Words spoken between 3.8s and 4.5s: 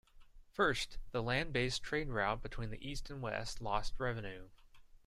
relevance.